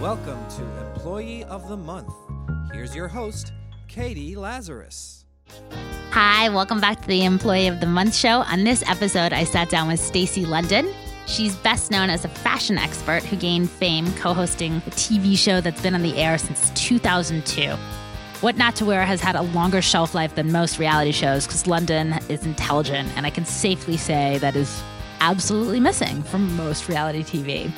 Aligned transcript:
Welcome 0.00 0.42
to 0.56 0.62
Employee 0.86 1.44
of 1.44 1.68
the 1.68 1.76
Month. 1.76 2.14
Here's 2.72 2.96
your 2.96 3.06
host, 3.06 3.52
Catie 3.86 4.34
Lazarus. 4.34 5.26
Hi, 6.12 6.48
welcome 6.48 6.80
back 6.80 7.02
to 7.02 7.06
the 7.06 7.22
Employee 7.22 7.66
of 7.66 7.80
the 7.80 7.86
Month 7.86 8.14
show. 8.14 8.40
On 8.40 8.64
this 8.64 8.82
episode, 8.88 9.34
I 9.34 9.44
sat 9.44 9.68
down 9.68 9.88
with 9.88 10.00
Stacy 10.00 10.46
London. 10.46 10.90
She's 11.26 11.54
best 11.56 11.90
known 11.90 12.08
as 12.08 12.24
a 12.24 12.28
fashion 12.28 12.78
expert 12.78 13.24
who 13.24 13.36
gained 13.36 13.68
fame 13.68 14.10
co-hosting 14.14 14.76
a 14.76 14.90
TV 14.92 15.36
show 15.36 15.60
that's 15.60 15.82
been 15.82 15.94
on 15.94 16.02
the 16.02 16.16
air 16.16 16.38
since 16.38 16.70
2002. 16.70 17.76
What 18.40 18.56
Not 18.56 18.76
to 18.76 18.86
Wear 18.86 19.04
has 19.04 19.20
had 19.20 19.36
a 19.36 19.42
longer 19.42 19.82
shelf 19.82 20.14
life 20.14 20.34
than 20.34 20.50
most 20.50 20.78
reality 20.78 21.12
shows 21.12 21.46
because 21.46 21.66
London 21.66 22.14
is 22.30 22.46
intelligent, 22.46 23.10
and 23.16 23.26
I 23.26 23.30
can 23.30 23.44
safely 23.44 23.98
say 23.98 24.38
that 24.38 24.56
is 24.56 24.82
absolutely 25.20 25.80
missing 25.80 26.22
from 26.22 26.56
most 26.56 26.88
reality 26.88 27.22
TV. 27.22 27.70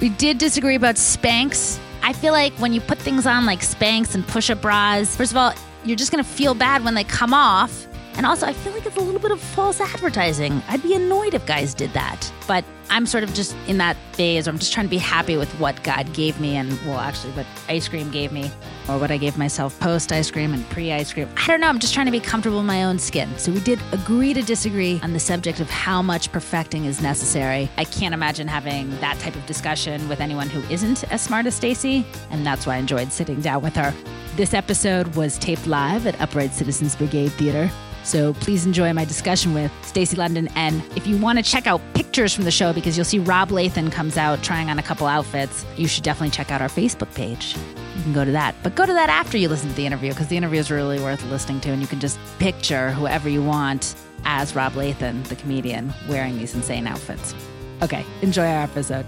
We 0.00 0.10
did 0.10 0.38
disagree 0.38 0.74
about 0.74 0.94
Spanx. 0.94 1.78
I 2.02 2.12
feel 2.12 2.32
like 2.32 2.52
when 2.54 2.72
you 2.72 2.80
put 2.80 2.98
things 2.98 3.26
on 3.26 3.44
like 3.46 3.60
Spanx 3.60 4.14
and 4.14 4.26
push 4.26 4.50
up 4.50 4.62
bras, 4.62 5.16
first 5.16 5.32
of 5.32 5.36
all, 5.36 5.52
you're 5.84 5.96
just 5.96 6.10
gonna 6.10 6.24
feel 6.24 6.54
bad 6.54 6.84
when 6.84 6.94
they 6.94 7.04
come 7.04 7.34
off. 7.34 7.86
And 8.14 8.26
also, 8.26 8.46
I 8.46 8.52
feel 8.52 8.72
like 8.72 8.84
it's 8.84 8.96
a 8.96 9.00
little 9.00 9.20
bit 9.20 9.30
of 9.30 9.40
false 9.40 9.80
advertising. 9.80 10.62
I'd 10.68 10.82
be 10.82 10.94
annoyed 10.94 11.34
if 11.34 11.46
guys 11.46 11.74
did 11.74 11.92
that. 11.92 12.30
But 12.46 12.64
I'm 12.90 13.06
sort 13.06 13.22
of 13.22 13.32
just 13.32 13.56
in 13.68 13.78
that 13.78 13.96
phase 14.12 14.46
where 14.46 14.52
I'm 14.52 14.58
just 14.58 14.72
trying 14.72 14.86
to 14.86 14.90
be 14.90 14.98
happy 14.98 15.36
with 15.36 15.48
what 15.60 15.80
God 15.84 16.12
gave 16.12 16.40
me 16.40 16.56
and, 16.56 16.72
well, 16.84 16.98
actually, 16.98 17.32
what 17.34 17.46
ice 17.68 17.88
cream 17.88 18.10
gave 18.10 18.32
me, 18.32 18.50
or 18.88 18.98
what 18.98 19.12
I 19.12 19.16
gave 19.16 19.38
myself 19.38 19.78
post 19.78 20.10
ice 20.10 20.28
cream 20.28 20.52
and 20.52 20.68
pre 20.70 20.90
ice 20.92 21.12
cream. 21.12 21.28
I 21.36 21.46
don't 21.46 21.60
know. 21.60 21.68
I'm 21.68 21.78
just 21.78 21.94
trying 21.94 22.06
to 22.06 22.12
be 22.12 22.18
comfortable 22.18 22.58
in 22.58 22.66
my 22.66 22.82
own 22.82 22.98
skin. 22.98 23.28
So 23.38 23.52
we 23.52 23.60
did 23.60 23.78
agree 23.92 24.34
to 24.34 24.42
disagree 24.42 24.98
on 25.04 25.12
the 25.12 25.20
subject 25.20 25.60
of 25.60 25.70
how 25.70 26.02
much 26.02 26.32
perfecting 26.32 26.84
is 26.84 27.00
necessary. 27.00 27.70
I 27.78 27.84
can't 27.84 28.12
imagine 28.12 28.48
having 28.48 28.90
that 28.98 29.18
type 29.20 29.36
of 29.36 29.46
discussion 29.46 30.08
with 30.08 30.20
anyone 30.20 30.50
who 30.50 30.60
isn't 30.72 31.04
as 31.12 31.22
smart 31.22 31.46
as 31.46 31.54
Stacy, 31.54 32.04
and 32.30 32.44
that's 32.44 32.66
why 32.66 32.74
I 32.74 32.78
enjoyed 32.78 33.12
sitting 33.12 33.40
down 33.40 33.62
with 33.62 33.76
her. 33.76 33.94
This 34.34 34.52
episode 34.52 35.14
was 35.14 35.38
taped 35.38 35.68
live 35.68 36.06
at 36.08 36.20
Upright 36.20 36.52
Citizens 36.52 36.96
Brigade 36.96 37.30
Theater. 37.32 37.70
So 38.02 38.34
please 38.34 38.66
enjoy 38.66 38.92
my 38.92 39.04
discussion 39.04 39.54
with 39.54 39.72
Stacy 39.82 40.16
London. 40.16 40.48
And 40.56 40.82
if 40.96 41.06
you 41.06 41.16
want 41.18 41.38
to 41.38 41.44
check 41.44 41.66
out 41.66 41.80
pictures 41.94 42.34
from 42.34 42.44
the 42.44 42.50
show, 42.50 42.72
because 42.72 42.96
you'll 42.96 43.04
see 43.04 43.18
Rob 43.18 43.50
Lathan 43.50 43.92
comes 43.92 44.16
out 44.16 44.42
trying 44.42 44.70
on 44.70 44.78
a 44.78 44.82
couple 44.82 45.06
outfits, 45.06 45.64
you 45.76 45.86
should 45.86 46.04
definitely 46.04 46.30
check 46.30 46.50
out 46.50 46.62
our 46.62 46.68
Facebook 46.68 47.14
page. 47.14 47.56
You 47.96 48.02
can 48.02 48.12
go 48.12 48.24
to 48.24 48.32
that. 48.32 48.54
But 48.62 48.74
go 48.74 48.86
to 48.86 48.92
that 48.92 49.10
after 49.10 49.36
you 49.36 49.48
listen 49.48 49.68
to 49.68 49.74
the 49.74 49.86
interview, 49.86 50.10
because 50.10 50.28
the 50.28 50.36
interview 50.36 50.60
is 50.60 50.70
really 50.70 50.98
worth 50.98 51.24
listening 51.30 51.60
to. 51.60 51.70
And 51.70 51.80
you 51.82 51.88
can 51.88 52.00
just 52.00 52.18
picture 52.38 52.90
whoever 52.92 53.28
you 53.28 53.42
want 53.42 53.94
as 54.24 54.54
Rob 54.54 54.72
Lathan, 54.72 55.24
the 55.24 55.36
comedian, 55.36 55.92
wearing 56.08 56.38
these 56.38 56.54
insane 56.54 56.86
outfits. 56.86 57.34
Okay, 57.82 58.04
enjoy 58.22 58.46
our 58.46 58.62
episode. 58.62 59.06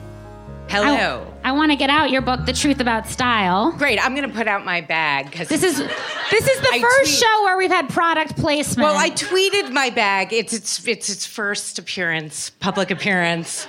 Hello. 0.69 1.27
I, 1.29 1.31
I 1.45 1.53
want 1.53 1.73
to 1.73 1.77
get 1.77 1.91
out 1.91 2.11
your 2.11 2.23
book, 2.23 2.47
The 2.47 2.53
Truth 2.53 2.81
About 2.81 3.09
Style. 3.09 3.73
Great. 3.73 3.98
I'm 4.05 4.15
going 4.15 4.29
to 4.29 4.35
put 4.35 4.47
out 4.47 4.65
my 4.65 4.81
bag 4.81 5.31
because 5.31 5.48
This 5.48 5.62
is 5.65 5.77
this 5.79 6.48
is 6.48 6.61
the 6.61 6.69
I 6.73 6.81
first 6.81 7.11
tweet- 7.21 7.29
show 7.29 7.43
where 7.45 7.57
we've 7.59 7.71
had 7.71 7.89
product 7.89 8.37
placement. 8.37 8.85
Well, 8.89 8.97
I 8.97 9.11
tweeted 9.11 9.70
my 9.73 9.91
bag. 9.91 10.33
It's 10.33 10.53
its 10.53 10.87
it's 10.87 11.09
its 11.09 11.27
first 11.27 11.79
appearance, 11.79 12.51
public 12.51 12.91
appearance. 12.93 13.65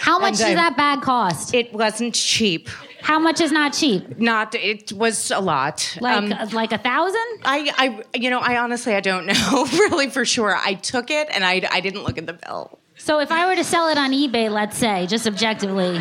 How 0.00 0.18
much 0.18 0.30
and 0.30 0.38
does 0.38 0.50
I- 0.50 0.54
that 0.54 0.76
bag 0.76 1.02
cost? 1.02 1.52
It 1.52 1.72
wasn't 1.72 2.14
cheap. 2.14 2.68
How 3.02 3.18
much 3.18 3.40
is 3.40 3.52
not 3.52 3.72
cheap? 3.72 4.18
Not. 4.18 4.54
It 4.54 4.92
was 4.92 5.30
a 5.30 5.38
lot. 5.40 5.96
Like 6.00 6.16
Um, 6.32 6.48
like 6.52 6.72
a 6.72 6.78
thousand? 6.78 7.26
I, 7.44 7.72
I, 7.78 8.18
you 8.18 8.30
know, 8.30 8.40
I 8.40 8.58
honestly, 8.58 8.94
I 8.94 9.00
don't 9.00 9.26
know 9.26 9.64
really 9.72 10.10
for 10.10 10.24
sure. 10.24 10.56
I 10.56 10.74
took 10.74 11.10
it 11.10 11.28
and 11.30 11.44
I, 11.44 11.62
I 11.70 11.80
didn't 11.80 12.02
look 12.04 12.18
at 12.18 12.26
the 12.26 12.32
bill. 12.32 12.78
So 12.96 13.20
if 13.20 13.30
I 13.30 13.46
were 13.46 13.54
to 13.56 13.62
sell 13.62 13.88
it 13.90 13.98
on 13.98 14.10
eBay, 14.12 14.50
let's 14.50 14.76
say, 14.76 15.06
just 15.06 15.26
objectively, 15.26 16.00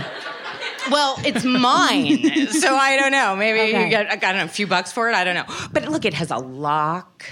Well, 0.92 1.18
it's 1.26 1.44
mine, 1.44 2.48
so 2.50 2.76
I 2.76 2.98
don't 2.98 3.12
know. 3.12 3.36
Maybe 3.36 3.60
Okay. 3.62 3.84
you 3.86 3.90
get, 3.90 4.12
I 4.12 4.16
got 4.16 4.36
a 4.36 4.48
few 4.48 4.68
bucks 4.68 4.92
for 4.92 5.10
it. 5.10 5.16
I 5.16 5.24
don't 5.24 5.36
know. 5.36 5.46
But 5.74 5.88
look, 5.90 6.06
it 6.06 6.14
has 6.14 6.32
a 6.32 6.38
lock. 6.38 7.26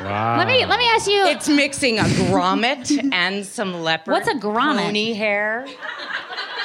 let 0.00 0.46
me 0.46 0.66
let 0.66 0.78
me 0.78 0.86
ask 0.88 1.06
you. 1.08 1.24
It's 1.26 1.48
mixing 1.48 1.98
a 1.98 2.02
grommet 2.02 2.90
and 3.12 3.44
some 3.46 3.82
leopard. 3.82 4.12
What's 4.12 4.28
a 4.28 4.34
grommet? 4.34 4.82
Pony 4.86 5.12
hair. 5.14 5.66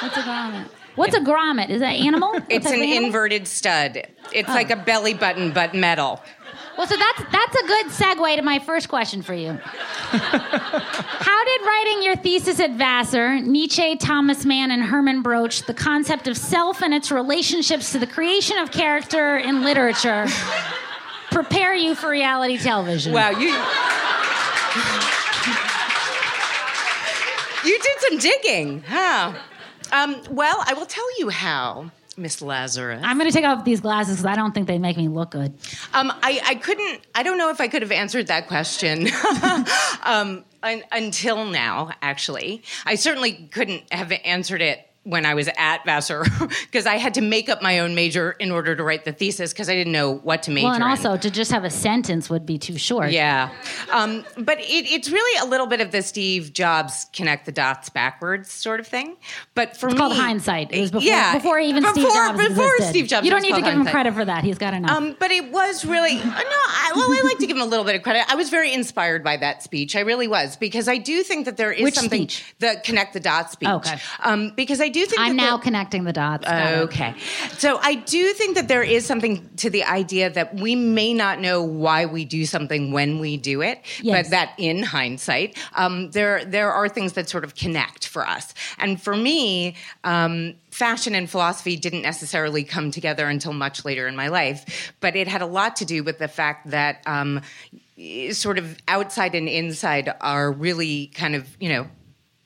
what's 0.00 0.16
a 0.16 0.20
grommet? 0.22 0.68
What's 0.96 1.14
a 1.14 1.20
grommet? 1.20 1.70
Is 1.70 1.80
that 1.80 1.94
animal? 1.94 2.32
What 2.32 2.44
It's 2.50 2.66
an 2.66 2.74
animal? 2.82 3.04
inverted 3.06 3.46
stud. 3.46 4.02
It's 4.32 4.48
Oh. 4.48 4.52
like 4.52 4.70
a 4.70 4.76
belly 4.76 5.14
button, 5.14 5.52
but 5.52 5.74
metal. 5.74 6.20
Well, 6.80 6.88
so 6.88 6.96
that's 6.96 7.22
that's 7.30 7.56
a 7.56 7.66
good 7.66 7.86
segue 7.88 8.36
to 8.36 8.42
my 8.42 8.58
first 8.58 8.88
question 8.88 9.20
for 9.20 9.34
you. 9.34 9.52
How 9.60 11.44
did 11.44 11.60
writing 11.60 12.02
your 12.02 12.16
thesis 12.16 12.58
at 12.58 12.70
Vassar, 12.70 13.38
Nietzsche, 13.38 13.96
Thomas 13.96 14.46
Mann, 14.46 14.70
and 14.70 14.82
Hermann 14.82 15.20
Broch, 15.20 15.66
the 15.66 15.74
concept 15.74 16.26
of 16.26 16.38
self 16.38 16.80
and 16.80 16.94
its 16.94 17.12
relationships 17.12 17.92
to 17.92 17.98
the 17.98 18.06
creation 18.06 18.56
of 18.56 18.70
character 18.70 19.36
in 19.36 19.62
literature, 19.62 20.26
prepare 21.30 21.74
you 21.74 21.94
for 21.94 22.08
reality 22.08 22.56
television? 22.56 23.12
Wow, 23.12 23.28
you. 23.28 23.48
you 27.68 27.78
did 27.78 28.00
some 28.08 28.16
digging, 28.16 28.84
huh? 28.88 29.34
Um, 29.92 30.22
well, 30.30 30.64
I 30.66 30.72
will 30.72 30.86
tell 30.86 31.18
you 31.18 31.28
how, 31.28 31.90
Miss 32.20 32.42
Lazarus. 32.42 33.02
I'm 33.04 33.18
going 33.18 33.30
to 33.30 33.34
take 33.34 33.44
off 33.44 33.64
these 33.64 33.80
glasses 33.80 34.16
because 34.16 34.26
I 34.26 34.36
don't 34.36 34.52
think 34.52 34.66
they 34.66 34.78
make 34.78 34.96
me 34.96 35.08
look 35.08 35.30
good. 35.32 35.52
Um, 35.94 36.12
I, 36.22 36.40
I 36.44 36.54
couldn't, 36.56 37.00
I 37.14 37.22
don't 37.22 37.38
know 37.38 37.50
if 37.50 37.60
I 37.60 37.68
could 37.68 37.82
have 37.82 37.92
answered 37.92 38.28
that 38.28 38.46
question 38.46 39.08
um, 40.02 40.44
un, 40.62 40.82
until 40.92 41.46
now, 41.46 41.90
actually. 42.02 42.62
I 42.84 42.94
certainly 42.94 43.48
couldn't 43.50 43.92
have 43.92 44.12
answered 44.24 44.60
it 44.60 44.86
when 45.04 45.24
I 45.24 45.32
was 45.34 45.48
at 45.56 45.82
Vassar 45.86 46.24
because 46.66 46.84
I 46.86 46.96
had 46.96 47.14
to 47.14 47.22
make 47.22 47.48
up 47.48 47.62
my 47.62 47.78
own 47.78 47.94
major 47.94 48.32
in 48.32 48.50
order 48.50 48.76
to 48.76 48.82
write 48.82 49.06
the 49.06 49.12
thesis 49.12 49.50
because 49.52 49.70
I 49.70 49.74
didn't 49.74 49.94
know 49.94 50.12
what 50.18 50.42
to 50.42 50.50
major 50.50 50.66
Well, 50.66 50.74
and 50.74 50.84
in. 50.84 50.90
also 50.90 51.16
to 51.16 51.30
just 51.30 51.50
have 51.52 51.64
a 51.64 51.70
sentence 51.70 52.28
would 52.28 52.44
be 52.44 52.58
too 52.58 52.76
short. 52.76 53.10
Yeah. 53.10 53.50
Um, 53.90 54.24
but 54.36 54.60
it, 54.60 54.64
it's 54.92 55.10
really 55.10 55.46
a 55.46 55.48
little 55.48 55.66
bit 55.66 55.80
of 55.80 55.90
the 55.90 56.02
Steve 56.02 56.52
Jobs 56.52 57.06
connect 57.14 57.46
the 57.46 57.52
dots 57.52 57.88
backwards 57.88 58.50
sort 58.52 58.78
of 58.78 58.86
thing. 58.86 59.16
But 59.54 59.74
for 59.76 59.86
It's 59.86 59.94
me, 59.94 59.98
called 60.00 60.12
hindsight. 60.12 60.70
It 60.70 60.80
was 60.82 60.90
before, 60.90 61.06
yeah, 61.08 61.32
before 61.34 61.58
even 61.58 61.82
Steve 61.82 61.94
before- 61.94 62.10
Jobs 62.12 62.48
Before 62.48 62.64
existed. 62.74 62.90
Steve 62.90 63.06
Jobs. 63.08 63.24
You 63.24 63.30
don't 63.30 63.42
need 63.42 63.54
to 63.54 63.62
give 63.62 63.72
him 63.72 63.86
credit 63.86 64.12
for 64.12 64.24
that. 64.26 64.44
He's 64.44 64.58
got 64.58 64.74
enough. 64.74 64.90
Um, 64.90 65.16
but 65.18 65.30
it 65.30 65.50
was 65.50 65.84
really 65.86 66.18
uh, 66.18 66.24
no. 66.24 66.30
I, 66.34 66.92
well, 66.94 67.10
I 67.10 67.22
like 67.24 67.38
to 67.38 67.46
give 67.46 67.56
him 67.56 67.62
a 67.62 67.66
little 67.66 67.86
bit 67.86 67.94
of 67.96 68.02
credit. 68.02 68.24
I 68.30 68.34
was 68.34 68.50
very 68.50 68.72
inspired 68.74 69.24
by 69.24 69.38
that 69.38 69.62
speech. 69.62 69.96
I 69.96 70.00
really 70.00 70.28
was 70.28 70.56
because 70.58 70.88
I 70.88 70.98
do 70.98 71.22
think 71.22 71.46
that 71.46 71.56
there 71.56 71.72
is 71.72 71.84
Which 71.84 71.94
something 71.94 72.28
speech? 72.28 72.54
the 72.58 72.80
connect 72.84 73.14
the 73.14 73.20
dots 73.20 73.52
speech. 73.52 73.68
Okay. 73.70 73.96
Um, 74.22 74.52
because 74.56 74.80
I 74.80 74.89
do 74.90 75.06
think 75.06 75.20
I'm 75.20 75.36
now 75.36 75.56
connecting 75.58 76.04
the 76.04 76.12
dots. 76.12 76.46
Okay. 76.46 77.14
So 77.58 77.78
I 77.82 77.94
do 77.94 78.32
think 78.34 78.56
that 78.56 78.68
there 78.68 78.82
is 78.82 79.06
something 79.06 79.48
to 79.56 79.70
the 79.70 79.84
idea 79.84 80.30
that 80.30 80.54
we 80.56 80.74
may 80.74 81.14
not 81.14 81.40
know 81.40 81.62
why 81.62 82.06
we 82.06 82.24
do 82.24 82.44
something 82.46 82.92
when 82.92 83.18
we 83.18 83.36
do 83.36 83.62
it, 83.62 83.80
Yes. 84.02 84.26
but 84.26 84.30
that 84.30 84.52
in 84.58 84.82
hindsight, 84.82 85.56
um, 85.74 86.10
there 86.10 86.44
there 86.44 86.72
are 86.72 86.88
things 86.88 87.14
that 87.14 87.28
sort 87.28 87.44
of 87.44 87.54
connect 87.54 88.06
for 88.06 88.26
us. 88.26 88.52
And 88.78 89.00
for 89.00 89.16
me, 89.16 89.76
um, 90.04 90.54
fashion 90.70 91.14
and 91.14 91.28
philosophy 91.28 91.76
didn't 91.76 92.02
necessarily 92.02 92.64
come 92.64 92.90
together 92.90 93.26
until 93.28 93.52
much 93.52 93.84
later 93.84 94.06
in 94.06 94.14
my 94.16 94.28
life, 94.28 94.92
but 95.00 95.16
it 95.16 95.26
had 95.28 95.42
a 95.42 95.46
lot 95.46 95.76
to 95.76 95.84
do 95.84 96.02
with 96.04 96.18
the 96.18 96.28
fact 96.28 96.70
that 96.70 97.02
um, 97.06 97.40
sort 98.32 98.58
of 98.58 98.78
outside 98.88 99.34
and 99.34 99.48
inside 99.48 100.12
are 100.20 100.50
really 100.52 101.08
kind 101.08 101.34
of 101.34 101.46
you 101.60 101.68
know 101.68 101.86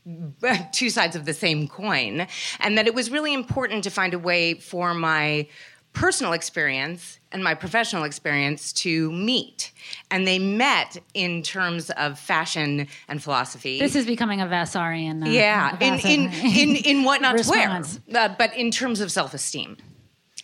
two 0.72 0.90
sides 0.90 1.16
of 1.16 1.24
the 1.24 1.34
same 1.34 1.68
coin, 1.68 2.26
and 2.60 2.78
that 2.78 2.86
it 2.86 2.94
was 2.94 3.10
really 3.10 3.34
important 3.34 3.84
to 3.84 3.90
find 3.90 4.14
a 4.14 4.18
way 4.18 4.54
for 4.54 4.94
my 4.94 5.46
personal 5.94 6.32
experience 6.32 7.18
and 7.32 7.42
my 7.42 7.54
professional 7.54 8.04
experience 8.04 8.72
to 8.72 9.10
meet. 9.12 9.72
And 10.10 10.26
they 10.26 10.38
met 10.38 10.98
in 11.14 11.42
terms 11.42 11.90
of 11.90 12.18
fashion 12.18 12.88
and 13.08 13.22
philosophy. 13.22 13.78
This 13.78 13.96
is 13.96 14.04
becoming 14.04 14.40
a 14.40 14.46
Vassarian. 14.46 15.24
Uh, 15.24 15.30
yeah, 15.30 15.76
in, 15.80 15.94
in, 16.00 16.32
in, 16.32 16.76
in 16.76 17.04
what 17.04 17.22
not 17.22 17.38
to 17.38 17.48
wear, 17.48 17.82
uh, 18.14 18.34
but 18.36 18.54
in 18.56 18.70
terms 18.70 19.00
of 19.00 19.10
self 19.10 19.32
esteem. 19.34 19.76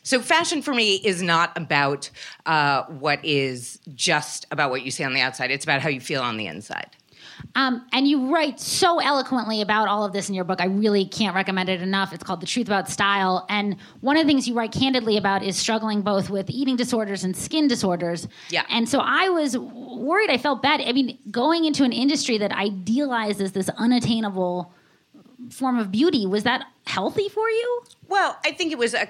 So, 0.03 0.21
fashion 0.21 0.63
for 0.63 0.73
me 0.73 0.97
is 0.97 1.23
not 1.23 1.57
about 1.57 2.11
uh, 2.47 2.85
what 2.85 3.23
is 3.25 3.79
just 3.95 4.47
about 4.51 4.71
what 4.71 4.83
you 4.83 4.91
see 4.91 5.05
on 5.05 5.13
the 5.13 5.21
outside. 5.21 5.51
It's 5.51 5.65
about 5.65 5.83
how 5.83 5.91
you 5.91 6.01
feel 6.01 6.23
on 6.23 6.37
the 6.37 6.47
inside. 6.47 6.97
Um, 7.55 7.87
and 7.93 8.07
you 8.07 8.33
write 8.33 8.61
so 8.61 8.99
eloquently 9.01 9.61
about 9.61 9.89
all 9.89 10.05
of 10.05 10.13
this 10.13 10.29
in 10.29 10.35
your 10.35 10.45
book. 10.45 10.61
I 10.61 10.67
really 10.67 11.05
can't 11.05 11.35
recommend 11.35 11.69
it 11.69 11.83
enough. 11.83 12.13
It's 12.13 12.25
called 12.25 12.41
The 12.41 12.47
Truth 12.47 12.67
About 12.67 12.89
Style. 12.89 13.47
And 13.49 13.77
one 14.01 14.17
of 14.17 14.25
the 14.25 14.29
things 14.29 14.47
you 14.49 14.55
write 14.55 14.73
candidly 14.73 15.17
about 15.17 15.43
is 15.43 15.57
struggling 15.57 16.03
both 16.03 16.31
with 16.31 16.49
eating 16.51 16.77
disorders 16.77 17.25
and 17.25 17.37
skin 17.37 17.69
disorders. 17.69 18.29
Yeah. 18.51 18.65
And 18.71 18.89
so 18.89 19.01
I 19.01 19.29
was 19.29 19.57
worried. 19.59 20.31
I 20.31 20.39
felt 20.39 20.63
bad. 20.63 20.81
I 20.81 20.93
mean, 20.93 21.19
going 21.31 21.65
into 21.65 21.85
an 21.85 21.93
industry 21.93 22.39
that 22.39 22.53
idealizes 22.53 23.53
this 23.53 23.69
unattainable 23.71 24.73
form 25.51 25.79
of 25.79 25.91
beauty, 25.91 26.27
was 26.27 26.45
that 26.45 26.65
healthy 26.87 27.29
for 27.29 27.49
you? 27.49 27.83
Well, 28.09 28.37
I 28.45 28.53
think 28.53 28.73
it 28.73 28.79
was 28.79 28.95
a 28.95 29.09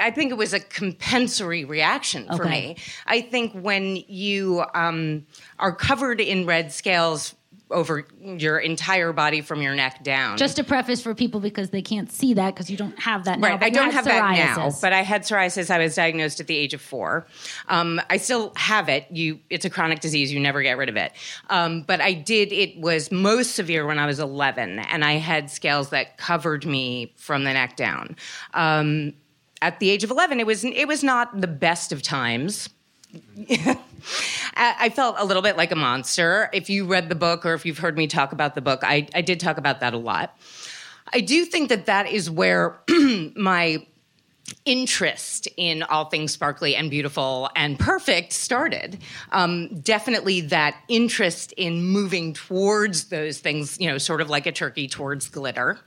I 0.00 0.12
think 0.12 0.30
it 0.30 0.36
was 0.36 0.52
a 0.52 0.60
compensatory 0.60 1.64
reaction 1.64 2.26
for 2.28 2.44
Okay. 2.44 2.50
me. 2.50 2.76
I 3.06 3.20
think 3.20 3.52
when 3.52 3.96
you 4.06 4.64
um, 4.72 5.26
are 5.58 5.74
covered 5.74 6.20
in 6.20 6.46
red 6.46 6.70
scales 6.72 7.34
over 7.70 8.06
your 8.22 8.58
entire 8.58 9.12
body 9.12 9.40
from 9.40 9.60
your 9.62 9.74
neck 9.74 10.02
down. 10.02 10.36
Just 10.38 10.56
to 10.56 10.64
preface 10.64 11.00
for 11.00 11.14
people 11.14 11.40
because 11.40 11.70
they 11.70 11.82
can't 11.82 12.10
see 12.10 12.34
that 12.34 12.54
because 12.54 12.70
you 12.70 12.76
don't 12.76 12.98
have 12.98 13.24
that 13.24 13.38
now. 13.38 13.48
Right, 13.48 13.62
I 13.62 13.70
don't 13.70 13.92
have 13.92 14.04
that 14.06 14.36
now, 14.36 14.68
psoriasis. 14.68 14.80
but 14.80 14.92
I 14.92 15.02
had 15.02 15.22
psoriasis. 15.22 15.70
I 15.70 15.78
was 15.78 15.94
diagnosed 15.94 16.40
at 16.40 16.46
the 16.46 16.56
age 16.56 16.74
of 16.74 16.80
four. 16.80 17.26
Um, 17.68 18.00
I 18.08 18.16
still 18.16 18.52
have 18.56 18.88
it. 18.88 19.06
You, 19.10 19.40
it's 19.50 19.64
a 19.64 19.70
chronic 19.70 20.00
disease. 20.00 20.32
You 20.32 20.40
never 20.40 20.62
get 20.62 20.78
rid 20.78 20.88
of 20.88 20.96
it. 20.96 21.12
Um, 21.50 21.82
but 21.82 22.00
I 22.00 22.12
did. 22.14 22.52
It 22.52 22.80
was 22.80 23.12
most 23.12 23.54
severe 23.54 23.86
when 23.86 23.98
I 23.98 24.06
was 24.06 24.18
11, 24.18 24.78
and 24.78 25.04
I 25.04 25.12
had 25.14 25.50
scales 25.50 25.90
that 25.90 26.16
covered 26.16 26.64
me 26.64 27.12
from 27.16 27.44
the 27.44 27.52
neck 27.52 27.76
down. 27.76 28.16
Um, 28.54 29.14
at 29.60 29.80
the 29.80 29.90
age 29.90 30.04
of 30.04 30.10
11, 30.10 30.40
it 30.40 30.46
was 30.46 30.64
it 30.64 30.86
was 30.86 31.02
not 31.02 31.40
the 31.40 31.48
best 31.48 31.92
of 31.92 32.02
times. 32.02 32.68
I 34.54 34.90
felt 34.90 35.16
a 35.18 35.24
little 35.24 35.42
bit 35.42 35.56
like 35.56 35.70
a 35.70 35.76
monster. 35.76 36.50
If 36.52 36.68
you 36.68 36.84
read 36.86 37.08
the 37.08 37.14
book 37.14 37.46
or 37.46 37.54
if 37.54 37.64
you've 37.64 37.78
heard 37.78 37.96
me 37.96 38.06
talk 38.06 38.32
about 38.32 38.54
the 38.54 38.60
book, 38.60 38.80
I, 38.82 39.06
I 39.14 39.20
did 39.20 39.40
talk 39.40 39.58
about 39.58 39.80
that 39.80 39.94
a 39.94 39.98
lot. 39.98 40.36
I 41.12 41.20
do 41.20 41.44
think 41.44 41.68
that 41.68 41.86
that 41.86 42.10
is 42.10 42.30
where 42.30 42.80
my 43.36 43.86
interest 44.64 45.48
in 45.56 45.82
all 45.82 46.06
things 46.06 46.32
sparkly 46.32 46.74
and 46.74 46.90
beautiful 46.90 47.50
and 47.54 47.78
perfect 47.78 48.32
started. 48.32 48.98
Um, 49.30 49.80
definitely 49.80 50.42
that 50.42 50.76
interest 50.88 51.52
in 51.52 51.82
moving 51.82 52.34
towards 52.34 53.04
those 53.04 53.38
things, 53.38 53.78
you 53.78 53.88
know, 53.88 53.98
sort 53.98 54.20
of 54.20 54.30
like 54.30 54.46
a 54.46 54.52
turkey 54.52 54.88
towards 54.88 55.28
glitter. 55.28 55.78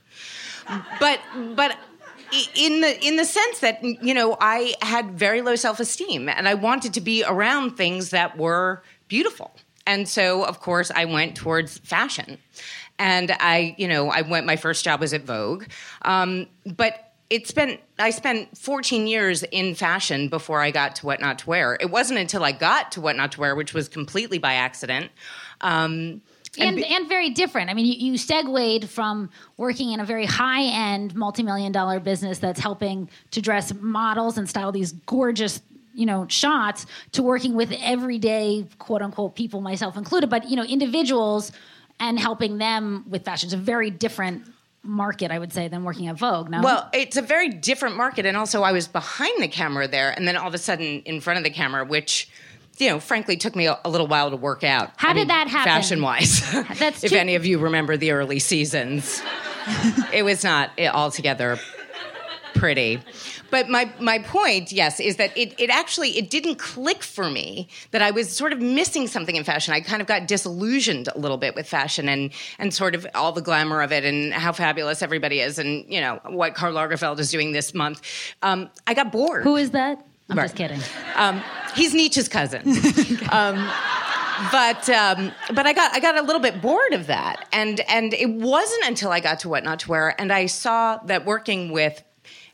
But, 1.00 1.20
but 1.56 1.76
in 2.54 2.80
the 2.80 3.04
in 3.04 3.16
the 3.16 3.24
sense 3.24 3.60
that 3.60 3.82
you 3.82 4.14
know 4.14 4.36
I 4.40 4.74
had 4.80 5.12
very 5.12 5.42
low 5.42 5.56
self 5.56 5.80
esteem 5.80 6.28
and 6.28 6.48
I 6.48 6.54
wanted 6.54 6.94
to 6.94 7.00
be 7.00 7.24
around 7.24 7.76
things 7.76 8.10
that 8.10 8.36
were 8.38 8.82
beautiful, 9.08 9.52
and 9.86 10.08
so 10.08 10.44
of 10.44 10.60
course 10.60 10.90
I 10.94 11.04
went 11.04 11.36
towards 11.36 11.78
fashion, 11.78 12.38
and 12.98 13.32
I 13.38 13.74
you 13.78 13.88
know 13.88 14.08
I 14.08 14.22
went 14.22 14.46
my 14.46 14.56
first 14.56 14.84
job 14.84 15.00
was 15.00 15.12
at 15.12 15.24
Vogue, 15.24 15.64
um, 16.02 16.46
but. 16.64 17.08
It 17.30 17.48
spent 17.48 17.80
I 17.98 18.10
spent 18.10 18.58
14 18.58 19.06
years 19.06 19.42
in 19.42 19.74
fashion 19.74 20.28
before 20.28 20.60
I 20.60 20.70
got 20.70 20.96
to 20.96 21.06
What 21.06 21.18
Not 21.18 21.38
to 21.38 21.48
Wear. 21.48 21.78
It 21.80 21.90
wasn't 21.90 22.18
until 22.18 22.44
I 22.44 22.52
got 22.52 22.92
to 22.92 23.00
What 23.00 23.16
Not 23.16 23.32
to 23.32 23.40
Wear, 23.40 23.56
which 23.56 23.72
was 23.72 23.88
completely 23.88 24.36
by 24.36 24.52
accident. 24.52 25.10
Um, 25.62 26.20
and, 26.58 26.76
be- 26.76 26.84
and 26.84 27.08
very 27.08 27.30
different. 27.30 27.70
I 27.70 27.74
mean, 27.74 27.86
you, 27.86 27.94
you 28.12 28.18
segued 28.18 28.88
from 28.88 29.30
working 29.56 29.92
in 29.92 30.00
a 30.00 30.04
very 30.04 30.26
high 30.26 30.64
end, 30.64 31.14
multi 31.14 31.42
million 31.42 31.72
dollar 31.72 32.00
business 32.00 32.38
that's 32.38 32.60
helping 32.60 33.08
to 33.30 33.40
dress 33.40 33.72
models 33.74 34.38
and 34.38 34.48
style 34.48 34.72
these 34.72 34.92
gorgeous 34.92 35.60
you 35.94 36.06
know 36.06 36.26
shots 36.28 36.86
to 37.12 37.22
working 37.22 37.54
with 37.54 37.70
everyday 37.80 38.66
quote 38.78 39.02
unquote 39.02 39.34
people 39.34 39.60
myself 39.60 39.94
included 39.98 40.30
but 40.30 40.48
you 40.48 40.56
know 40.56 40.62
individuals 40.62 41.52
and 42.00 42.18
helping 42.18 42.56
them 42.56 43.04
with 43.10 43.26
fashion 43.26 43.48
it's 43.48 43.52
a 43.52 43.58
very 43.58 43.90
different 43.90 44.42
market 44.82 45.30
i 45.30 45.38
would 45.38 45.52
say 45.52 45.68
than 45.68 45.84
working 45.84 46.08
at 46.08 46.16
vogue 46.16 46.48
no 46.48 46.62
Well, 46.62 46.88
it's 46.94 47.18
a 47.18 47.22
very 47.22 47.50
different 47.50 47.96
market, 47.96 48.24
and 48.24 48.38
also 48.38 48.62
I 48.62 48.72
was 48.72 48.88
behind 48.88 49.42
the 49.42 49.48
camera 49.48 49.86
there, 49.86 50.10
and 50.10 50.26
then 50.26 50.36
all 50.36 50.48
of 50.48 50.54
a 50.54 50.58
sudden 50.58 51.02
in 51.02 51.20
front 51.20 51.36
of 51.38 51.44
the 51.44 51.50
camera, 51.50 51.84
which. 51.84 52.28
You 52.78 52.88
know, 52.90 53.00
frankly, 53.00 53.36
took 53.36 53.54
me 53.54 53.66
a, 53.66 53.78
a 53.84 53.90
little 53.90 54.06
while 54.06 54.30
to 54.30 54.36
work 54.36 54.64
out. 54.64 54.90
How 54.96 55.12
did 55.12 55.28
that 55.28 55.46
happen? 55.48 55.70
Fashion 55.72 56.02
wise, 56.02 56.40
That's 56.78 57.04
if 57.04 57.10
too- 57.10 57.16
any 57.18 57.34
of 57.34 57.44
you 57.46 57.58
remember 57.58 57.96
the 57.96 58.10
early 58.12 58.38
seasons, 58.38 59.22
it 60.12 60.24
was 60.24 60.42
not 60.42 60.70
altogether 60.80 61.58
pretty. 62.54 63.00
But 63.50 63.68
my 63.68 63.92
my 64.00 64.18
point, 64.20 64.72
yes, 64.72 64.98
is 64.98 65.16
that 65.16 65.36
it, 65.36 65.54
it 65.60 65.68
actually 65.68 66.16
it 66.16 66.30
didn't 66.30 66.54
click 66.56 67.02
for 67.02 67.28
me 67.30 67.68
that 67.90 68.00
I 68.00 68.10
was 68.10 68.34
sort 68.34 68.52
of 68.54 68.60
missing 68.60 69.06
something 69.06 69.36
in 69.36 69.44
fashion. 69.44 69.74
I 69.74 69.80
kind 69.80 70.00
of 70.00 70.08
got 70.08 70.26
disillusioned 70.26 71.08
a 71.14 71.18
little 71.18 71.36
bit 71.36 71.54
with 71.54 71.68
fashion 71.68 72.08
and 72.08 72.30
and 72.58 72.72
sort 72.72 72.94
of 72.94 73.06
all 73.14 73.32
the 73.32 73.42
glamour 73.42 73.82
of 73.82 73.92
it 73.92 74.04
and 74.06 74.32
how 74.32 74.52
fabulous 74.52 75.02
everybody 75.02 75.40
is 75.40 75.58
and 75.58 75.84
you 75.92 76.00
know 76.00 76.18
what 76.30 76.54
Karl 76.54 76.72
Lagerfeld 76.74 77.18
is 77.18 77.30
doing 77.30 77.52
this 77.52 77.74
month. 77.74 78.00
Um, 78.42 78.70
I 78.86 78.94
got 78.94 79.12
bored. 79.12 79.44
who 79.44 79.56
is 79.56 79.72
that 79.72 80.04
i'm 80.30 80.38
Right. 80.38 80.44
just 80.44 80.56
kidding 80.56 80.80
Um, 81.16 81.42
he's 81.74 81.94
Nietzsche's 81.94 82.28
cousin. 82.28 82.62
um, 83.30 83.70
but 84.50 84.88
um, 84.88 85.32
but 85.54 85.66
I 85.66 85.72
got 85.72 85.94
I 85.94 86.00
got 86.00 86.16
a 86.16 86.22
little 86.22 86.40
bit 86.40 86.60
bored 86.60 86.92
of 86.92 87.06
that, 87.06 87.46
and 87.52 87.80
and 87.80 88.12
it 88.14 88.30
wasn't 88.30 88.84
until 88.86 89.12
I 89.12 89.20
got 89.20 89.40
to 89.40 89.48
What 89.48 89.64
Not 89.64 89.80
to 89.80 89.90
Wear, 89.90 90.20
and 90.20 90.32
I 90.32 90.46
saw 90.46 90.98
that 91.04 91.24
working 91.24 91.70
with 91.70 92.02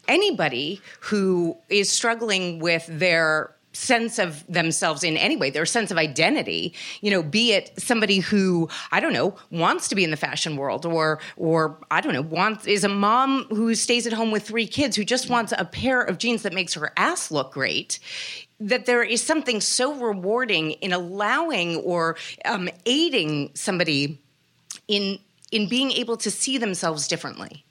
anybody 0.06 0.80
who 1.00 1.56
is 1.68 1.90
struggling 1.90 2.58
with 2.58 2.86
their 2.88 3.54
sense 3.72 4.18
of 4.18 4.44
themselves 4.48 5.04
in 5.04 5.16
any 5.16 5.36
way 5.36 5.50
their 5.50 5.66
sense 5.66 5.90
of 5.90 5.98
identity 5.98 6.74
you 7.00 7.10
know 7.10 7.22
be 7.22 7.52
it 7.52 7.70
somebody 7.78 8.18
who 8.18 8.68
i 8.92 8.98
don't 8.98 9.12
know 9.12 9.34
wants 9.50 9.88
to 9.88 9.94
be 9.94 10.02
in 10.02 10.10
the 10.10 10.16
fashion 10.16 10.56
world 10.56 10.86
or 10.86 11.20
or 11.36 11.78
i 11.90 12.00
don't 12.00 12.14
know 12.14 12.22
wants 12.22 12.66
is 12.66 12.82
a 12.82 12.88
mom 12.88 13.44
who 13.50 13.74
stays 13.74 14.06
at 14.06 14.12
home 14.12 14.30
with 14.30 14.42
three 14.42 14.66
kids 14.66 14.96
who 14.96 15.04
just 15.04 15.28
wants 15.28 15.52
a 15.56 15.64
pair 15.64 16.00
of 16.00 16.18
jeans 16.18 16.42
that 16.42 16.52
makes 16.52 16.74
her 16.74 16.92
ass 16.96 17.30
look 17.30 17.52
great 17.52 17.98
that 18.60 18.86
there 18.86 19.02
is 19.02 19.22
something 19.22 19.60
so 19.60 19.94
rewarding 19.94 20.72
in 20.72 20.92
allowing 20.92 21.76
or 21.76 22.16
um, 22.44 22.68
aiding 22.86 23.50
somebody 23.54 24.20
in 24.88 25.18
in 25.52 25.68
being 25.68 25.90
able 25.92 26.16
to 26.16 26.30
see 26.30 26.58
themselves 26.58 27.06
differently 27.06 27.64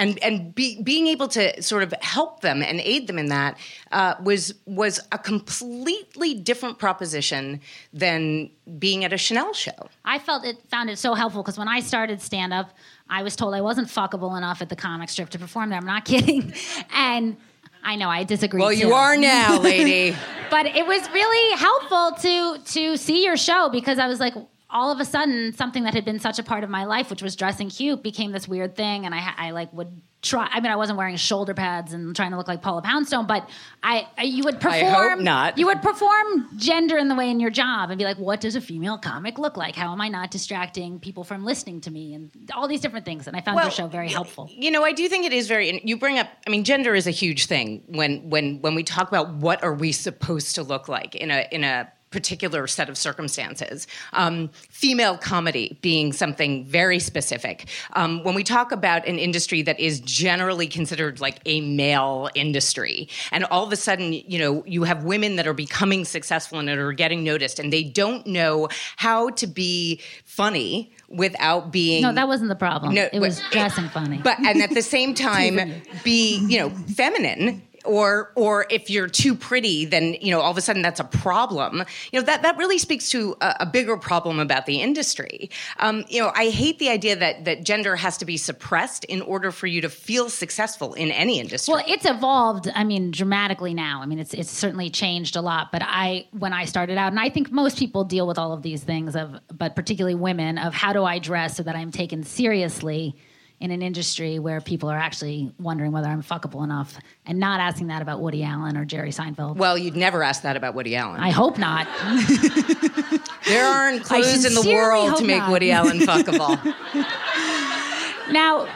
and 0.00 0.18
and 0.22 0.54
be, 0.54 0.82
being 0.82 1.06
able 1.06 1.28
to 1.28 1.62
sort 1.62 1.82
of 1.82 1.92
help 2.00 2.40
them 2.40 2.62
and 2.62 2.80
aid 2.80 3.06
them 3.06 3.18
in 3.18 3.26
that 3.26 3.58
uh, 3.92 4.14
was 4.22 4.54
was 4.64 4.98
a 5.12 5.18
completely 5.18 6.34
different 6.34 6.78
proposition 6.78 7.60
than 7.92 8.50
being 8.78 9.04
at 9.04 9.12
a 9.12 9.18
Chanel 9.18 9.52
show. 9.52 9.88
I 10.04 10.18
felt 10.18 10.44
it 10.44 10.56
found 10.68 10.88
it 10.88 10.98
so 10.98 11.12
helpful 11.12 11.42
because 11.42 11.58
when 11.58 11.68
I 11.68 11.80
started 11.80 12.22
stand 12.22 12.54
up, 12.54 12.70
I 13.10 13.22
was 13.22 13.36
told 13.36 13.54
I 13.54 13.60
wasn't 13.60 13.88
fuckable 13.88 14.36
enough 14.38 14.62
at 14.62 14.70
the 14.70 14.76
comic 14.76 15.10
strip 15.10 15.28
to 15.30 15.38
perform 15.38 15.68
there. 15.68 15.78
I'm 15.78 15.86
not 15.86 16.04
kidding. 16.12 16.54
And 16.94 17.36
I 17.84 17.96
know 17.96 18.08
I 18.08 18.24
disagree. 18.24 18.60
Well, 18.60 18.70
too. 18.70 18.78
you 18.78 18.94
are 18.94 19.16
now, 19.16 19.60
lady. 19.60 20.16
But 20.50 20.66
it 20.66 20.84
was 20.84 21.08
really 21.12 21.56
helpful 21.56 22.18
to 22.22 22.58
to 22.72 22.96
see 22.96 23.24
your 23.24 23.36
show 23.36 23.68
because 23.68 24.00
I 24.00 24.08
was 24.08 24.18
like 24.18 24.34
all 24.72 24.90
of 24.92 25.00
a 25.00 25.04
sudden 25.04 25.52
something 25.52 25.84
that 25.84 25.94
had 25.94 26.04
been 26.04 26.20
such 26.20 26.38
a 26.38 26.42
part 26.42 26.64
of 26.64 26.70
my 26.70 26.84
life 26.84 27.10
which 27.10 27.22
was 27.22 27.36
dressing 27.36 27.68
cute 27.68 28.02
became 28.02 28.32
this 28.32 28.46
weird 28.48 28.76
thing 28.76 29.06
and 29.06 29.14
I 29.14 29.32
I 29.36 29.50
like 29.50 29.72
would 29.72 30.00
try 30.22 30.48
I 30.52 30.60
mean 30.60 30.70
I 30.70 30.76
wasn't 30.76 30.98
wearing 30.98 31.16
shoulder 31.16 31.54
pads 31.54 31.92
and 31.94 32.14
trying 32.14 32.30
to 32.32 32.36
look 32.36 32.46
like 32.46 32.60
Paula 32.62 32.82
Poundstone 32.82 33.26
but 33.26 33.48
I, 33.82 34.06
I 34.18 34.24
you 34.24 34.44
would 34.44 34.60
perform 34.60 34.94
I 34.94 35.08
hope 35.10 35.18
not. 35.20 35.58
you 35.58 35.66
would 35.66 35.80
perform 35.80 36.48
gender 36.58 36.98
in 36.98 37.08
the 37.08 37.14
way 37.14 37.30
in 37.30 37.40
your 37.40 37.50
job 37.50 37.90
and 37.90 37.98
be 37.98 38.04
like 38.04 38.18
what 38.18 38.40
does 38.40 38.54
a 38.54 38.60
female 38.60 38.98
comic 38.98 39.38
look 39.38 39.56
like 39.56 39.74
how 39.74 39.92
am 39.92 40.00
I 40.00 40.08
not 40.08 40.30
distracting 40.30 41.00
people 41.00 41.24
from 41.24 41.44
listening 41.44 41.80
to 41.82 41.90
me 41.90 42.14
and 42.14 42.30
all 42.54 42.68
these 42.68 42.80
different 42.80 43.06
things 43.06 43.26
and 43.26 43.36
I 43.36 43.40
found 43.40 43.60
your 43.60 43.70
show 43.70 43.86
very 43.86 44.08
helpful 44.08 44.50
You 44.52 44.70
know, 44.70 44.84
I 44.84 44.92
do 44.92 45.08
think 45.08 45.24
it 45.24 45.32
is 45.32 45.48
very. 45.48 45.80
You 45.84 45.96
bring 45.96 46.18
up. 46.18 46.28
I 46.46 46.50
mean, 46.50 46.64
gender 46.64 46.94
is 46.94 47.06
a 47.06 47.10
huge 47.10 47.46
thing 47.46 47.82
when 47.88 48.28
when 48.28 48.60
when 48.60 48.74
we 48.74 48.82
talk 48.82 49.08
about 49.08 49.32
what 49.34 49.62
are 49.62 49.72
we 49.74 49.90
supposed 49.92 50.54
to 50.56 50.62
look 50.62 50.88
like 50.88 51.14
in 51.14 51.30
a 51.30 51.46
in 51.50 51.64
a 51.64 51.90
particular 52.10 52.66
set 52.66 52.88
of 52.88 52.98
circumstances. 52.98 53.86
Um, 54.12 54.50
female 54.68 55.16
comedy 55.16 55.78
being 55.80 56.12
something 56.12 56.64
very 56.64 56.98
specific. 56.98 57.68
Um, 57.92 58.24
when 58.24 58.34
we 58.34 58.42
talk 58.42 58.72
about 58.72 59.06
an 59.06 59.18
industry 59.18 59.62
that 59.62 59.78
is 59.78 60.00
generally 60.00 60.66
considered 60.66 61.20
like 61.20 61.40
a 61.46 61.60
male 61.60 62.28
industry, 62.34 63.08
and 63.30 63.44
all 63.44 63.64
of 63.64 63.72
a 63.72 63.76
sudden, 63.76 64.12
you 64.12 64.38
know, 64.38 64.64
you 64.66 64.82
have 64.84 65.04
women 65.04 65.36
that 65.36 65.46
are 65.46 65.54
becoming 65.54 66.04
successful 66.04 66.58
and 66.58 66.68
are 66.68 66.92
getting 66.92 67.22
noticed, 67.22 67.58
and 67.58 67.72
they 67.72 67.84
don't 67.84 68.26
know 68.26 68.68
how 68.96 69.30
to 69.30 69.46
be 69.46 70.00
funny 70.24 70.92
without 71.08 71.72
being 71.72 72.02
no 72.02 72.12
that 72.12 72.28
wasn't 72.28 72.48
the 72.48 72.54
problem 72.54 72.94
No, 72.94 73.08
it 73.12 73.18
was 73.18 73.42
dressing 73.50 73.88
funny 73.88 74.18
but 74.18 74.38
and 74.38 74.62
at 74.62 74.70
the 74.70 74.82
same 74.82 75.12
time 75.28 75.82
be 76.04 76.38
you 76.46 76.58
know 76.60 76.70
feminine 76.70 77.60
or 77.84 78.32
or 78.34 78.66
if 78.70 78.90
you're 78.90 79.08
too 79.08 79.34
pretty 79.34 79.84
then 79.84 80.14
you 80.20 80.30
know 80.30 80.40
all 80.40 80.50
of 80.50 80.58
a 80.58 80.60
sudden 80.60 80.82
that's 80.82 81.00
a 81.00 81.04
problem 81.04 81.84
you 82.12 82.18
know 82.18 82.24
that 82.24 82.42
that 82.42 82.56
really 82.56 82.78
speaks 82.78 83.10
to 83.10 83.36
a, 83.40 83.56
a 83.60 83.66
bigger 83.66 83.96
problem 83.96 84.38
about 84.38 84.66
the 84.66 84.80
industry 84.80 85.50
um, 85.78 86.04
you 86.08 86.20
know 86.20 86.32
i 86.34 86.48
hate 86.48 86.78
the 86.78 86.88
idea 86.88 87.16
that 87.16 87.44
that 87.44 87.64
gender 87.64 87.96
has 87.96 88.16
to 88.16 88.24
be 88.24 88.36
suppressed 88.36 89.04
in 89.04 89.22
order 89.22 89.50
for 89.50 89.66
you 89.66 89.80
to 89.80 89.88
feel 89.88 90.28
successful 90.28 90.94
in 90.94 91.10
any 91.10 91.38
industry 91.40 91.72
Well, 91.72 91.84
it's 91.86 92.04
evolved. 92.04 92.68
I 92.74 92.84
mean, 92.84 93.10
dramatically 93.10 93.74
now. 93.74 94.02
I 94.02 94.06
mean, 94.06 94.18
it's 94.18 94.34
it's 94.34 94.50
certainly 94.50 94.90
changed 94.90 95.36
a 95.36 95.40
lot. 95.40 95.72
But 95.72 95.82
I, 95.84 96.26
when 96.32 96.52
I 96.52 96.64
started 96.64 96.98
out, 96.98 97.12
and 97.12 97.20
I 97.20 97.30
think 97.30 97.50
most 97.50 97.78
people 97.78 98.04
deal 98.04 98.26
with 98.26 98.38
all 98.38 98.52
of 98.52 98.62
these 98.62 98.82
things 98.82 99.16
of, 99.16 99.38
but 99.52 99.74
particularly 99.76 100.14
women, 100.14 100.58
of 100.58 100.74
how 100.74 100.92
do 100.92 101.04
I 101.04 101.18
dress 101.18 101.56
so 101.56 101.62
that 101.62 101.76
I'm 101.76 101.90
taken 101.90 102.24
seriously 102.24 103.16
in 103.60 103.70
an 103.70 103.82
industry 103.82 104.38
where 104.38 104.60
people 104.60 104.88
are 104.88 104.96
actually 104.96 105.52
wondering 105.60 105.92
whether 105.92 106.08
I'm 106.08 106.22
fuckable 106.22 106.64
enough, 106.64 106.96
and 107.26 107.38
not 107.38 107.60
asking 107.60 107.88
that 107.88 108.00
about 108.00 108.20
Woody 108.20 108.42
Allen 108.42 108.76
or 108.76 108.84
Jerry 108.86 109.10
Seinfeld. 109.10 109.56
well 109.56 109.76
you'd 109.76 109.96
never 109.96 110.22
ask 110.22 110.42
that 110.42 110.56
about 110.56 110.74
woody 110.74 110.96
allen 110.96 111.20
I 111.20 111.30
hope 111.30 111.58
not. 111.58 111.86
there 113.46 113.64
aren't 113.66 114.02
clues 114.04 114.44
in 114.44 114.54
the 114.54 114.70
world 114.74 115.18
to 115.18 115.24
make 115.24 115.38
not. 115.38 115.50
woody 115.50 115.70
allen 115.72 115.98
fuckable 116.00 116.56
Now, 118.32 118.66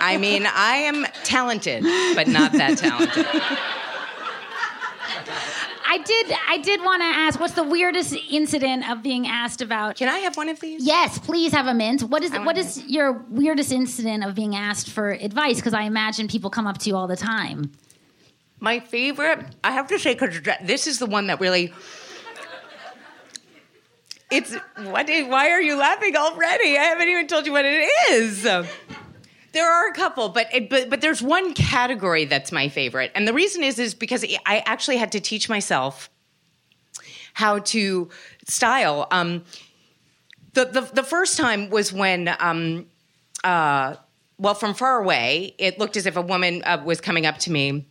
i 0.00 0.16
mean 0.20 0.46
i 0.46 0.76
am 0.76 1.04
talented 1.24 1.82
but 2.14 2.26
not 2.28 2.52
that 2.52 2.78
talented 2.78 3.26
I 5.92 5.98
did. 5.98 6.32
I 6.48 6.56
did 6.56 6.80
want 6.80 7.02
to 7.02 7.06
ask, 7.06 7.38
what's 7.38 7.52
the 7.52 7.64
weirdest 7.64 8.16
incident 8.30 8.88
of 8.90 9.02
being 9.02 9.26
asked 9.26 9.60
about? 9.60 9.96
Can 9.96 10.08
I 10.08 10.20
have 10.20 10.38
one 10.38 10.48
of 10.48 10.58
these? 10.58 10.82
Yes, 10.82 11.18
please 11.18 11.52
have 11.52 11.66
a 11.66 11.74
mint. 11.74 12.02
What 12.04 12.22
is 12.24 12.32
what 12.32 12.56
your 12.88 13.12
weirdest 13.28 13.72
incident 13.72 14.24
of 14.24 14.34
being 14.34 14.56
asked 14.56 14.88
for 14.88 15.10
advice? 15.10 15.56
Because 15.56 15.74
I 15.74 15.82
imagine 15.82 16.28
people 16.28 16.48
come 16.48 16.66
up 16.66 16.78
to 16.78 16.88
you 16.88 16.96
all 16.96 17.06
the 17.06 17.16
time. 17.16 17.72
My 18.58 18.80
favorite, 18.80 19.40
I 19.62 19.72
have 19.72 19.88
to 19.88 19.98
say, 19.98 20.14
because 20.14 20.40
this 20.62 20.86
is 20.86 20.98
the 20.98 21.06
one 21.06 21.26
that 21.26 21.40
really. 21.40 21.74
It's 24.30 24.54
what? 24.76 25.10
is- 25.10 25.26
Why 25.26 25.50
are 25.50 25.60
you 25.60 25.76
laughing 25.76 26.16
already? 26.16 26.78
I 26.78 26.84
haven't 26.84 27.08
even 27.08 27.26
told 27.26 27.44
you 27.44 27.52
what 27.52 27.66
it 27.66 27.90
is. 28.12 28.46
There 29.52 29.70
are 29.70 29.88
a 29.88 29.92
couple, 29.92 30.30
but 30.30 30.52
it, 30.52 30.70
but 30.70 30.88
but 30.88 31.00
there's 31.00 31.22
one 31.22 31.52
category 31.54 32.24
that's 32.24 32.52
my 32.52 32.68
favorite, 32.68 33.12
and 33.14 33.28
the 33.28 33.34
reason 33.34 33.62
is 33.62 33.78
is 33.78 33.94
because 33.94 34.24
I 34.46 34.62
actually 34.66 34.96
had 34.96 35.12
to 35.12 35.20
teach 35.20 35.48
myself 35.48 36.10
how 37.34 37.58
to 37.58 38.08
style. 38.46 39.08
Um, 39.10 39.44
the, 40.54 40.66
the 40.66 40.80
the 40.80 41.02
first 41.02 41.36
time 41.36 41.70
was 41.70 41.92
when 41.92 42.34
um, 42.40 42.86
uh, 43.44 43.96
well 44.38 44.54
from 44.54 44.74
far 44.74 45.02
away 45.02 45.54
it 45.58 45.78
looked 45.78 45.96
as 45.96 46.06
if 46.06 46.16
a 46.16 46.22
woman 46.22 46.62
uh, 46.64 46.82
was 46.84 47.00
coming 47.00 47.26
up 47.26 47.38
to 47.38 47.52
me 47.52 47.86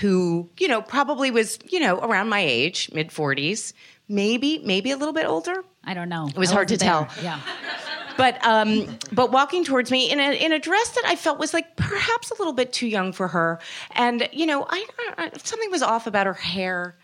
who 0.00 0.50
you 0.58 0.68
know 0.68 0.82
probably 0.82 1.30
was 1.30 1.58
you 1.68 1.80
know 1.80 1.98
around 2.00 2.28
my 2.28 2.40
age 2.40 2.90
mid 2.92 3.08
40s 3.08 3.72
maybe 4.06 4.58
maybe 4.58 4.90
a 4.90 4.96
little 4.98 5.14
bit 5.14 5.24
older 5.24 5.64
I 5.88 5.94
don't 5.94 6.10
know. 6.10 6.28
It 6.28 6.36
was 6.36 6.50
I 6.50 6.54
hard 6.54 6.68
to 6.68 6.74
wasn't 6.74 7.08
tell. 7.08 7.08
Yeah. 7.22 7.40
but 8.18 8.44
um, 8.44 8.98
but 9.12 9.30
walking 9.30 9.64
towards 9.64 9.92
me 9.92 10.10
in 10.10 10.18
a 10.18 10.32
in 10.32 10.52
a 10.52 10.58
dress 10.58 10.90
that 10.90 11.04
I 11.06 11.14
felt 11.14 11.38
was 11.38 11.54
like 11.54 11.76
perhaps 11.76 12.30
a 12.32 12.34
little 12.34 12.52
bit 12.52 12.72
too 12.72 12.88
young 12.88 13.12
for 13.12 13.28
her, 13.28 13.60
and 13.92 14.28
you 14.32 14.44
know, 14.44 14.66
I, 14.68 14.86
I 15.16 15.30
something 15.42 15.70
was 15.70 15.82
off 15.82 16.06
about 16.06 16.26
her 16.26 16.34
hair. 16.34 16.98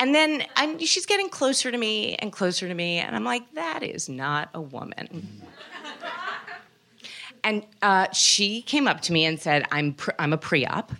And 0.00 0.14
then 0.14 0.44
I'm, 0.54 0.78
she's 0.78 1.06
getting 1.06 1.28
closer 1.28 1.72
to 1.72 1.78
me 1.78 2.14
and 2.16 2.32
closer 2.32 2.68
to 2.68 2.74
me, 2.74 2.98
and 2.98 3.16
I'm 3.16 3.24
like, 3.24 3.52
that 3.54 3.82
is 3.82 4.08
not 4.08 4.48
a 4.54 4.60
woman. 4.60 5.42
and 7.42 7.66
uh, 7.82 8.06
she 8.12 8.62
came 8.62 8.86
up 8.86 9.00
to 9.02 9.12
me 9.12 9.24
and 9.24 9.40
said, 9.40 9.64
"I'm 9.72 9.94
pre- 9.94 10.14
I'm 10.18 10.32
a 10.32 10.38
pre-op." 10.38 10.92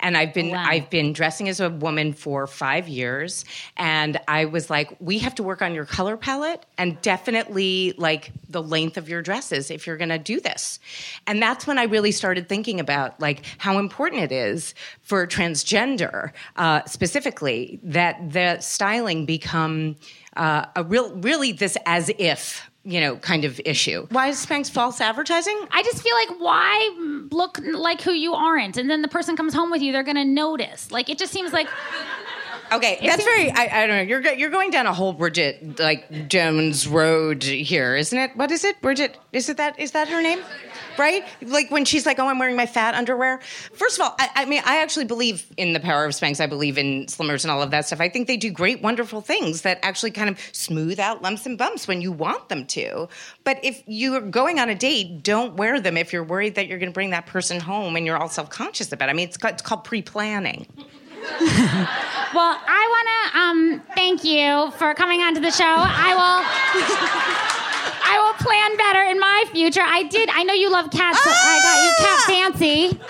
And 0.00 0.16
I've 0.16 0.34
been 0.34 0.50
Wow. 0.50 0.64
I've 0.66 0.90
been 0.90 1.12
dressing 1.12 1.48
as 1.48 1.60
a 1.60 1.70
woman 1.70 2.12
for 2.12 2.46
five 2.46 2.88
years, 2.88 3.44
and 3.76 4.18
I 4.28 4.46
was 4.46 4.70
like, 4.70 4.96
we 5.00 5.18
have 5.18 5.34
to 5.36 5.42
work 5.42 5.62
on 5.62 5.74
your 5.74 5.84
color 5.84 6.16
palette 6.16 6.64
and 6.76 7.00
definitely 7.02 7.94
like 7.96 8.32
the 8.48 8.62
length 8.62 8.96
of 8.96 9.08
your 9.08 9.22
dresses 9.22 9.70
if 9.70 9.86
you're 9.86 9.96
going 9.96 10.08
to 10.08 10.18
do 10.18 10.40
this. 10.40 10.80
And 11.26 11.42
that's 11.42 11.66
when 11.66 11.78
I 11.78 11.84
really 11.84 12.12
started 12.12 12.48
thinking 12.48 12.80
about 12.80 13.18
like 13.20 13.44
how 13.58 13.78
important 13.78 14.22
it 14.22 14.32
is 14.32 14.74
for 15.02 15.26
transgender 15.26 16.32
uh, 16.56 16.84
specifically 16.84 17.80
that 17.82 18.32
the 18.32 18.60
styling 18.60 19.26
become 19.26 19.96
uh, 20.36 20.66
a 20.76 20.84
real 20.84 21.14
really 21.16 21.52
this 21.52 21.76
as 21.84 22.10
if 22.18 22.67
you 22.88 23.00
know 23.00 23.16
kind 23.16 23.44
of 23.44 23.60
issue. 23.64 24.06
Why 24.10 24.28
is 24.28 24.44
Spanx 24.44 24.70
false 24.70 25.00
advertising? 25.00 25.58
I 25.70 25.82
just 25.82 26.02
feel 26.02 26.14
like 26.14 26.40
why 26.40 27.26
look 27.30 27.58
like 27.62 28.00
who 28.00 28.12
you 28.12 28.32
aren't, 28.34 28.76
and 28.78 28.88
then 28.88 29.02
the 29.02 29.08
person 29.08 29.36
comes 29.36 29.52
home 29.52 29.70
with 29.70 29.82
you, 29.82 29.92
they're 29.92 30.02
gonna 30.02 30.24
notice. 30.24 30.90
Like 30.90 31.10
it 31.10 31.18
just 31.18 31.32
seems 31.32 31.52
like 31.52 31.68
Okay, 32.70 32.98
that's 33.02 33.24
very. 33.24 33.50
I, 33.50 33.82
I 33.82 33.86
don't 33.86 33.96
know. 33.96 34.02
You're 34.02 34.32
you're 34.34 34.50
going 34.50 34.70
down 34.70 34.86
a 34.86 34.92
whole 34.92 35.12
Bridget 35.12 35.78
like 35.78 36.28
Jones 36.28 36.86
road 36.86 37.42
here, 37.42 37.96
isn't 37.96 38.18
it? 38.18 38.36
What 38.36 38.50
is 38.50 38.64
it, 38.64 38.80
Bridget? 38.82 39.16
Is 39.32 39.48
it 39.48 39.56
that? 39.56 39.78
Is 39.78 39.92
that 39.92 40.08
her 40.08 40.20
name? 40.20 40.40
Right? 40.98 41.24
Like 41.42 41.70
when 41.70 41.84
she's 41.84 42.04
like, 42.04 42.18
"Oh, 42.18 42.26
I'm 42.26 42.38
wearing 42.38 42.56
my 42.56 42.66
fat 42.66 42.94
underwear." 42.94 43.38
First 43.72 43.98
of 43.98 44.04
all, 44.04 44.14
I, 44.18 44.28
I 44.34 44.44
mean, 44.44 44.62
I 44.66 44.82
actually 44.82 45.06
believe 45.06 45.46
in 45.56 45.72
the 45.72 45.80
power 45.80 46.04
of 46.04 46.12
Spanx. 46.12 46.40
I 46.40 46.46
believe 46.46 46.76
in 46.76 47.06
Slimmers 47.06 47.44
and 47.44 47.50
all 47.50 47.62
of 47.62 47.70
that 47.70 47.86
stuff. 47.86 48.00
I 48.00 48.08
think 48.08 48.26
they 48.26 48.36
do 48.36 48.50
great, 48.50 48.82
wonderful 48.82 49.20
things 49.20 49.62
that 49.62 49.78
actually 49.82 50.10
kind 50.10 50.28
of 50.28 50.38
smooth 50.52 50.98
out 50.98 51.22
lumps 51.22 51.46
and 51.46 51.56
bumps 51.56 51.88
when 51.88 52.02
you 52.02 52.12
want 52.12 52.48
them 52.48 52.66
to. 52.66 53.08
But 53.44 53.60
if 53.64 53.82
you're 53.86 54.20
going 54.20 54.58
on 54.58 54.68
a 54.68 54.74
date, 54.74 55.22
don't 55.22 55.54
wear 55.56 55.80
them 55.80 55.96
if 55.96 56.12
you're 56.12 56.24
worried 56.24 56.56
that 56.56 56.66
you're 56.66 56.78
going 56.78 56.90
to 56.90 56.94
bring 56.94 57.10
that 57.10 57.26
person 57.26 57.60
home 57.60 57.96
and 57.96 58.04
you're 58.04 58.16
all 58.16 58.28
self 58.28 58.50
conscious 58.50 58.92
about. 58.92 59.08
it. 59.08 59.12
I 59.12 59.14
mean, 59.14 59.28
it's, 59.28 59.38
it's 59.42 59.62
called 59.62 59.84
pre 59.84 60.02
planning. 60.02 60.66
Well, 62.34 62.60
I 62.60 62.82
want 62.92 63.06
to 63.08 63.38
um, 63.38 63.82
thank 63.94 64.22
you 64.24 64.70
for 64.72 64.94
coming 64.94 65.20
onto 65.20 65.40
the 65.40 65.50
show. 65.50 65.64
I 65.64 66.12
will. 66.14 66.40
I 68.10 68.16
will 68.20 68.34
plan 68.44 68.76
better 68.76 69.02
in 69.10 69.18
my 69.20 69.44
future. 69.52 69.82
I 69.84 70.02
did. 70.04 70.28
I 70.32 70.42
know 70.44 70.54
you 70.54 70.70
love 70.70 70.90
cats, 70.90 71.22
so 71.22 71.30
I 71.30 71.60
got 71.60 71.76
you 71.84 71.92
cat 72.04 72.20
fancy. 72.28 73.00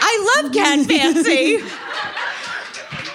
I 0.00 0.42
love 0.42 0.52
Cat 0.52 0.86
Fancy. 0.88 1.58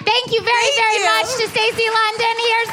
Thank 0.06 0.26
you 0.32 0.40
very, 0.40 0.68
Thank 0.70 0.80
very 0.80 0.98
you. 1.02 1.12
much 1.12 1.28
to 1.42 1.44
Stacy 1.50 1.88
London. 1.90 2.34
Here's 2.46 2.70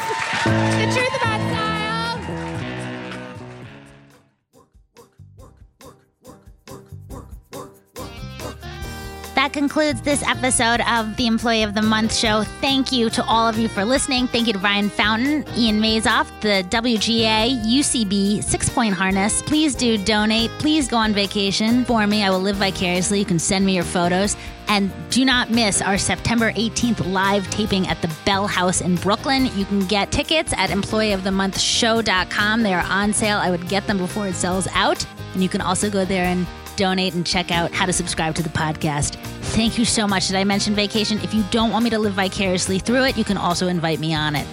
concludes 9.54 10.00
this 10.00 10.20
episode 10.24 10.80
of 10.90 11.16
the 11.16 11.28
Employee 11.28 11.62
of 11.62 11.74
the 11.74 11.80
Month 11.80 12.12
show. 12.12 12.42
Thank 12.60 12.90
you 12.90 13.08
to 13.10 13.24
all 13.24 13.48
of 13.48 13.56
you 13.56 13.68
for 13.68 13.84
listening. 13.84 14.26
Thank 14.26 14.48
you 14.48 14.52
to 14.52 14.58
Brian 14.58 14.90
Fountain, 14.90 15.44
Ian 15.56 15.80
Mazoff, 15.80 16.28
the 16.40 16.66
WGA, 16.70 17.62
UCB, 17.64 18.42
Six 18.42 18.68
Point 18.68 18.94
Harness. 18.94 19.42
Please 19.42 19.76
do 19.76 19.96
donate. 19.96 20.50
Please 20.58 20.88
go 20.88 20.96
on 20.96 21.12
vacation 21.12 21.84
for 21.84 22.04
me. 22.04 22.24
I 22.24 22.30
will 22.30 22.40
live 22.40 22.56
vicariously. 22.56 23.20
You 23.20 23.24
can 23.24 23.38
send 23.38 23.64
me 23.64 23.76
your 23.76 23.84
photos. 23.84 24.36
And 24.66 24.90
do 25.10 25.24
not 25.24 25.50
miss 25.50 25.80
our 25.80 25.98
September 25.98 26.50
18th 26.50 27.12
live 27.12 27.48
taping 27.50 27.86
at 27.86 28.02
the 28.02 28.12
Bell 28.26 28.48
House 28.48 28.80
in 28.80 28.96
Brooklyn. 28.96 29.46
You 29.56 29.66
can 29.66 29.86
get 29.86 30.10
tickets 30.10 30.52
at 30.54 30.70
employeeofthemonthshow.com. 30.70 32.62
They 32.64 32.74
are 32.74 32.86
on 32.88 33.12
sale. 33.12 33.38
I 33.38 33.52
would 33.52 33.68
get 33.68 33.86
them 33.86 33.98
before 33.98 34.26
it 34.26 34.34
sells 34.34 34.66
out. 34.72 35.06
And 35.32 35.44
you 35.44 35.48
can 35.48 35.60
also 35.60 35.88
go 35.88 36.04
there 36.04 36.24
and 36.24 36.44
donate 36.74 37.14
and 37.14 37.24
check 37.24 37.50
out 37.50 37.72
how 37.72 37.86
to 37.86 37.92
subscribe 37.92 38.34
to 38.34 38.42
the 38.42 38.48
podcast. 38.48 39.16
Thank 39.54 39.78
you 39.78 39.84
so 39.84 40.08
much. 40.08 40.26
Did 40.26 40.34
I 40.34 40.42
mention 40.42 40.74
vacation? 40.74 41.20
If 41.20 41.32
you 41.32 41.44
don't 41.52 41.70
want 41.70 41.84
me 41.84 41.90
to 41.90 41.98
live 42.00 42.14
vicariously 42.14 42.80
through 42.80 43.04
it, 43.04 43.16
you 43.16 43.22
can 43.22 43.36
also 43.36 43.68
invite 43.68 44.00
me 44.00 44.12
on 44.12 44.34
it. 44.34 44.48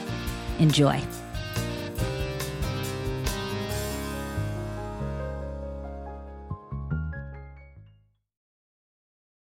Enjoy. 0.60 1.02